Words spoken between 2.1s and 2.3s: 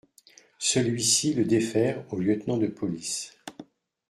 au